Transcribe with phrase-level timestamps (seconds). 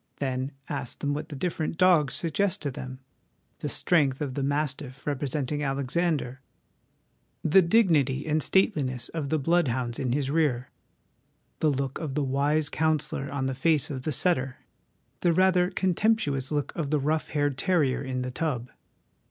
[0.17, 3.01] Then ask them what the different dogs suggest to them:
[3.59, 6.41] the strength of the mastiff representing Alexander;
[7.43, 10.71] the dignity and stateliness of the blood hounds in his rear;
[11.59, 14.65] the look of the wise counsellor on the face of the setter;
[15.19, 18.71] the rather contemptuous look of the rough haired terrier in the tub.